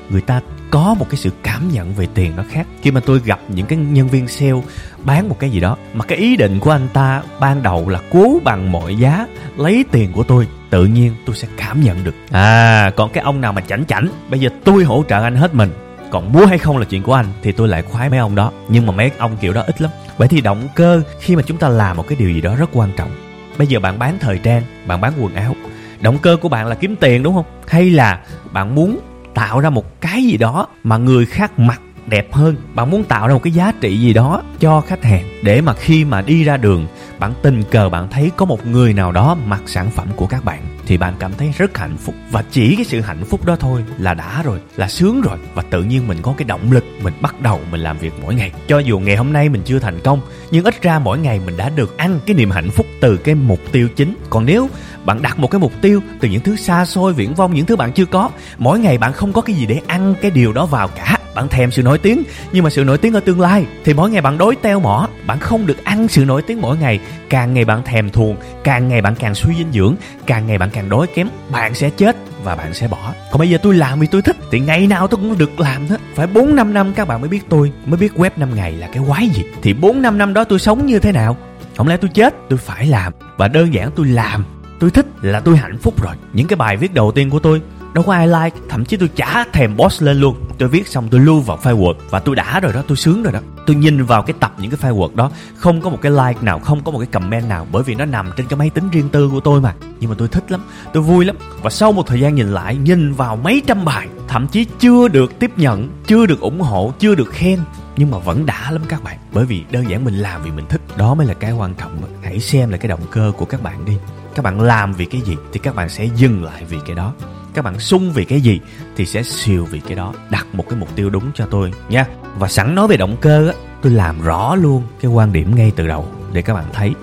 người 0.09 0.21
ta 0.21 0.41
có 0.71 0.95
một 0.99 1.09
cái 1.09 1.17
sự 1.17 1.29
cảm 1.43 1.71
nhận 1.71 1.93
về 1.93 2.07
tiền 2.13 2.31
nó 2.35 2.43
khác. 2.49 2.67
Khi 2.81 2.91
mà 2.91 3.01
tôi 3.05 3.21
gặp 3.25 3.39
những 3.47 3.65
cái 3.65 3.77
nhân 3.77 4.07
viên 4.07 4.27
sale 4.27 4.61
bán 5.03 5.29
một 5.29 5.39
cái 5.39 5.49
gì 5.49 5.59
đó, 5.59 5.77
mà 5.93 6.05
cái 6.05 6.17
ý 6.17 6.37
định 6.37 6.59
của 6.59 6.71
anh 6.71 6.87
ta 6.93 7.21
ban 7.39 7.63
đầu 7.63 7.89
là 7.89 7.99
cố 8.11 8.39
bằng 8.43 8.71
mọi 8.71 8.95
giá 8.95 9.27
lấy 9.57 9.85
tiền 9.91 10.11
của 10.11 10.23
tôi, 10.23 10.47
tự 10.69 10.85
nhiên 10.85 11.15
tôi 11.25 11.35
sẽ 11.35 11.47
cảm 11.57 11.81
nhận 11.81 12.03
được. 12.03 12.15
À 12.31 12.91
còn 12.95 13.11
cái 13.11 13.23
ông 13.23 13.41
nào 13.41 13.53
mà 13.53 13.61
chảnh 13.61 13.85
chảnh, 13.85 14.07
bây 14.29 14.39
giờ 14.39 14.49
tôi 14.63 14.83
hỗ 14.83 15.03
trợ 15.09 15.23
anh 15.23 15.35
hết 15.35 15.55
mình 15.55 15.69
còn 16.11 16.33
mua 16.33 16.45
hay 16.45 16.57
không 16.57 16.77
là 16.77 16.85
chuyện 16.85 17.03
của 17.03 17.13
anh, 17.13 17.25
thì 17.41 17.51
tôi 17.51 17.67
lại 17.67 17.81
khoái 17.81 18.09
mấy 18.09 18.19
ông 18.19 18.35
đó. 18.35 18.51
Nhưng 18.69 18.85
mà 18.85 18.91
mấy 18.91 19.11
ông 19.17 19.37
kiểu 19.41 19.53
đó 19.53 19.61
ít 19.61 19.81
lắm. 19.81 19.91
Vậy 20.17 20.27
thì 20.27 20.41
động 20.41 20.67
cơ 20.75 21.01
khi 21.19 21.35
mà 21.35 21.41
chúng 21.41 21.57
ta 21.57 21.69
làm 21.69 21.97
một 21.97 22.07
cái 22.07 22.15
điều 22.19 22.29
gì 22.29 22.41
đó 22.41 22.55
rất 22.55 22.69
quan 22.73 22.89
trọng. 22.97 23.09
Bây 23.57 23.67
giờ 23.67 23.79
bạn 23.79 23.99
bán 23.99 24.17
thời 24.19 24.37
trang, 24.37 24.63
bạn 24.87 25.01
bán 25.01 25.13
quần 25.19 25.35
áo. 25.35 25.55
Động 26.01 26.17
cơ 26.17 26.37
của 26.41 26.49
bạn 26.49 26.67
là 26.67 26.75
kiếm 26.75 26.95
tiền, 26.95 27.23
đúng 27.23 27.33
không? 27.33 27.45
Hay 27.67 27.89
là 27.89 28.19
bạn 28.51 28.75
muốn 28.75 28.99
tạo 29.33 29.59
ra 29.59 29.69
một 29.69 30.01
cái 30.01 30.23
gì 30.23 30.37
đó 30.37 30.67
mà 30.83 30.97
người 30.97 31.25
khác 31.25 31.59
mặc 31.59 31.81
đẹp 32.07 32.33
hơn? 32.33 32.55
Bạn 32.73 32.91
muốn 32.91 33.03
tạo 33.03 33.27
ra 33.27 33.33
một 33.33 33.43
cái 33.43 33.53
giá 33.53 33.71
trị 33.81 33.97
gì 33.97 34.13
đó 34.13 34.41
cho 34.59 34.81
khách 34.81 35.03
hàng 35.03 35.23
để 35.43 35.61
mà 35.61 35.73
khi 35.73 36.05
mà 36.05 36.21
đi 36.21 36.43
ra 36.43 36.57
đường 36.57 36.87
bạn 37.19 37.33
tình 37.41 37.63
cờ 37.71 37.89
bạn 37.89 38.07
thấy 38.09 38.31
có 38.37 38.45
một 38.45 38.65
người 38.65 38.93
nào 38.93 39.11
đó 39.11 39.37
mặc 39.45 39.61
sản 39.65 39.91
phẩm 39.91 40.07
của 40.15 40.27
các 40.27 40.45
bạn, 40.45 40.61
thì 40.85 40.97
bạn 40.97 41.13
cảm 41.19 41.33
thấy 41.33 41.51
rất 41.57 41.77
hạnh 41.77 41.97
phúc. 41.97 42.15
Và 42.31 42.43
chỉ 42.51 42.75
cái 42.75 42.85
sự 42.85 43.01
hạnh 43.01 43.25
phúc 43.25 43.45
đó 43.45 43.55
thôi 43.59 43.83
là 43.97 44.13
đã 44.13 44.41
rồi, 44.43 44.59
là 44.75 44.87
sướng 44.87 45.21
rồi. 45.21 45.37
Và 45.53 45.63
tự 45.69 45.83
nhiên 45.83 46.07
mình 46.07 46.17
có 46.21 46.33
cái 46.37 46.45
động 46.45 46.71
lực, 46.71 46.83
mình 47.03 47.13
bắt 47.21 47.41
đầu 47.41 47.59
mình 47.71 47.81
làm 47.81 47.97
việc 47.97 48.13
mỗi 48.21 48.35
ngày. 48.35 48.51
Cho 48.67 48.79
dù 48.79 48.99
ngày 48.99 49.15
hôm 49.15 49.33
nay 49.33 49.49
mình 49.49 49.61
chưa 49.65 49.79
thành 49.79 49.99
công, 50.03 50.21
nhưng 50.51 50.65
ít 50.65 50.81
ra 50.81 50.99
mỗi 50.99 51.19
ngày 51.19 51.39
mình 51.45 51.57
đã 51.57 51.69
được 51.69 51.97
ăn 51.97 52.19
cái 52.25 52.35
niềm 52.35 52.51
hạnh 52.51 52.69
phúc 52.69 52.85
từ 53.01 53.17
cái 53.17 53.35
mục 53.35 53.59
tiêu 53.71 53.89
chính. 53.95 54.15
Còn 54.29 54.45
nếu 54.45 54.69
bạn 55.05 55.21
đặt 55.21 55.39
một 55.39 55.51
cái 55.51 55.59
mục 55.59 55.73
tiêu 55.81 56.01
từ 56.19 56.27
những 56.27 56.41
thứ 56.41 56.55
xa 56.55 56.85
xôi, 56.85 57.13
viễn 57.13 57.33
vông, 57.33 57.53
những 57.53 57.65
thứ 57.65 57.75
bạn 57.75 57.91
chưa 57.93 58.05
có, 58.05 58.29
mỗi 58.57 58.79
ngày 58.79 58.97
bạn 58.97 59.13
không 59.13 59.33
có 59.33 59.41
cái 59.41 59.55
gì 59.55 59.65
để 59.65 59.81
ăn 59.87 60.15
cái 60.21 60.31
điều 60.31 60.53
đó 60.53 60.65
vào 60.65 60.87
cả 60.87 61.17
bạn 61.35 61.47
thèm 61.47 61.71
sự 61.71 61.81
nổi 61.81 61.97
tiếng, 61.97 62.23
nhưng 62.51 62.63
mà 62.63 62.69
sự 62.69 62.83
nổi 62.83 62.97
tiếng 62.97 63.13
ở 63.13 63.19
tương 63.19 63.41
lai 63.41 63.65
thì 63.83 63.93
mỗi 63.93 64.09
ngày 64.09 64.21
bạn 64.21 64.37
đối 64.37 64.55
teo 64.55 64.79
mỏ. 64.79 65.07
Bạn 65.27 65.39
không 65.39 65.65
được 65.65 65.83
ăn 65.83 66.07
sự 66.07 66.25
nổi 66.25 66.41
tiếng 66.41 66.61
mỗi 66.61 66.77
ngày. 66.77 66.99
Càng 67.29 67.53
ngày 67.53 67.65
bạn 67.65 67.83
thèm 67.83 68.09
thuồng, 68.09 68.35
càng 68.63 68.87
ngày 68.87 69.01
bạn 69.01 69.15
càng 69.15 69.35
suy 69.35 69.55
dinh 69.57 69.71
dưỡng, 69.71 69.95
càng 70.25 70.47
ngày 70.47 70.57
bạn 70.57 70.69
càng 70.73 70.89
đói 70.89 71.07
kém, 71.07 71.27
bạn 71.51 71.73
sẽ 71.73 71.89
chết 71.89 72.15
và 72.43 72.55
bạn 72.55 72.73
sẽ 72.73 72.87
bỏ. 72.87 73.13
Còn 73.31 73.39
bây 73.39 73.49
giờ 73.49 73.57
tôi 73.63 73.73
làm 73.73 73.99
vì 73.99 74.07
tôi 74.07 74.21
thích, 74.21 74.35
thì 74.51 74.59
ngày 74.59 74.87
nào 74.87 75.07
tôi 75.07 75.17
cũng 75.17 75.37
được 75.37 75.59
làm 75.59 75.87
hết. 75.87 75.97
Phải 76.15 76.27
bốn 76.27 76.55
năm 76.55 76.73
năm, 76.73 76.93
các 76.93 77.07
bạn 77.07 77.21
mới 77.21 77.29
biết 77.29 77.41
tôi, 77.49 77.71
mới 77.85 77.97
biết 77.97 78.13
web 78.15 78.29
5 78.37 78.55
ngày 78.55 78.71
là 78.71 78.87
cái 78.87 79.03
quái 79.07 79.29
gì. 79.29 79.43
Thì 79.61 79.73
bốn 79.73 80.01
năm 80.01 80.17
năm 80.17 80.33
đó 80.33 80.43
tôi 80.43 80.59
sống 80.59 80.85
như 80.85 80.99
thế 80.99 81.11
nào? 81.11 81.37
Không 81.77 81.87
lẽ 81.87 81.97
tôi 81.97 82.09
chết, 82.13 82.35
tôi 82.49 82.59
phải 82.59 82.85
làm. 82.85 83.13
Và 83.37 83.47
đơn 83.47 83.73
giản 83.73 83.91
tôi 83.95 84.05
làm. 84.05 84.45
Tôi 84.79 84.89
thích 84.89 85.05
là 85.21 85.39
tôi 85.39 85.57
hạnh 85.57 85.77
phúc 85.77 86.03
rồi. 86.03 86.15
Những 86.33 86.47
cái 86.47 86.57
bài 86.57 86.77
viết 86.77 86.93
đầu 86.93 87.11
tiên 87.11 87.29
của 87.29 87.39
tôi 87.39 87.61
đâu 87.95 88.03
có 88.03 88.13
ai 88.13 88.27
like, 88.27 88.57
thậm 88.69 88.85
chí 88.85 88.97
tôi 88.97 89.09
chả 89.15 89.45
thèm 89.53 89.77
boss 89.77 90.03
lên 90.03 90.19
luôn. 90.19 90.35
Tôi 90.57 90.69
viết 90.69 90.87
xong 90.87 91.07
tôi 91.11 91.19
lưu 91.19 91.39
vào 91.39 91.59
file 91.63 91.77
word 91.77 91.93
và 92.09 92.19
tôi 92.19 92.35
đã 92.35 92.59
rồi 92.59 92.73
đó, 92.73 92.83
tôi 92.87 92.97
sướng 92.97 93.23
rồi 93.23 93.33
đó. 93.33 93.39
Tôi 93.65 93.75
nhìn 93.75 94.03
vào 94.03 94.21
cái 94.21 94.33
tập 94.39 94.53
những 94.57 94.71
cái 94.71 94.79
file 94.81 94.97
word 94.97 95.15
đó, 95.15 95.31
không 95.55 95.81
có 95.81 95.89
một 95.89 95.97
cái 96.01 96.11
like 96.11 96.41
nào, 96.41 96.59
không 96.59 96.83
có 96.83 96.91
một 96.91 96.99
cái 96.99 97.07
comment 97.07 97.49
nào, 97.49 97.67
bởi 97.71 97.83
vì 97.83 97.95
nó 97.95 98.05
nằm 98.05 98.31
trên 98.37 98.47
cái 98.47 98.57
máy 98.57 98.69
tính 98.69 98.89
riêng 98.89 99.09
tư 99.09 99.29
của 99.31 99.39
tôi 99.39 99.61
mà. 99.61 99.73
Nhưng 99.99 100.09
mà 100.09 100.15
tôi 100.19 100.27
thích 100.27 100.51
lắm, 100.51 100.61
tôi 100.93 101.03
vui 101.03 101.25
lắm. 101.25 101.35
Và 101.61 101.69
sau 101.69 101.91
một 101.91 102.07
thời 102.07 102.19
gian 102.19 102.35
nhìn 102.35 102.47
lại, 102.47 102.75
nhìn 102.75 103.13
vào 103.13 103.35
mấy 103.35 103.61
trăm 103.67 103.85
bài, 103.85 104.07
thậm 104.27 104.47
chí 104.47 104.65
chưa 104.79 105.07
được 105.07 105.39
tiếp 105.39 105.51
nhận, 105.57 105.89
chưa 106.07 106.25
được 106.25 106.39
ủng 106.39 106.61
hộ, 106.61 106.93
chưa 106.99 107.15
được 107.15 107.29
khen, 107.29 107.59
nhưng 107.97 108.11
mà 108.11 108.17
vẫn 108.17 108.45
đã 108.45 108.71
lắm 108.71 108.81
các 108.87 109.03
bạn. 109.03 109.17
Bởi 109.33 109.45
vì 109.45 109.63
đơn 109.71 109.89
giản 109.89 110.05
mình 110.05 110.15
làm 110.15 110.43
vì 110.43 110.51
mình 110.51 110.65
thích, 110.69 110.81
đó 110.97 111.13
mới 111.13 111.27
là 111.27 111.33
cái 111.33 111.51
quan 111.51 111.73
trọng 111.73 112.01
hãy 112.23 112.39
xem 112.39 112.69
là 112.69 112.77
cái 112.77 112.89
động 112.89 113.01
cơ 113.11 113.31
của 113.37 113.45
các 113.45 113.63
bạn 113.63 113.85
đi. 113.85 113.97
Các 114.35 114.45
bạn 114.45 114.61
làm 114.61 114.93
vì 114.93 115.05
cái 115.05 115.21
gì 115.21 115.35
thì 115.53 115.59
các 115.59 115.75
bạn 115.75 115.89
sẽ 115.89 116.05
dừng 116.15 116.43
lại 116.43 116.63
vì 116.69 116.77
cái 116.85 116.95
đó 116.95 117.13
các 117.55 117.61
bạn 117.61 117.79
sung 117.79 118.11
vì 118.13 118.25
cái 118.25 118.41
gì 118.41 118.59
thì 118.95 119.05
sẽ 119.05 119.23
siêu 119.23 119.67
vì 119.71 119.79
cái 119.79 119.95
đó. 119.95 120.13
Đặt 120.29 120.47
một 120.53 120.65
cái 120.69 120.79
mục 120.79 120.95
tiêu 120.95 121.09
đúng 121.09 121.31
cho 121.33 121.45
tôi 121.45 121.71
nha. 121.89 122.05
Và 122.37 122.47
sẵn 122.47 122.75
nói 122.75 122.87
về 122.87 122.97
động 122.97 123.17
cơ 123.21 123.47
á, 123.47 123.53
tôi 123.81 123.91
làm 123.91 124.21
rõ 124.21 124.55
luôn 124.55 124.83
cái 125.01 125.11
quan 125.11 125.33
điểm 125.33 125.55
ngay 125.55 125.71
từ 125.75 125.87
đầu 125.87 126.07
để 126.33 126.41
các 126.41 126.53
bạn 126.53 126.65
thấy. 126.73 126.93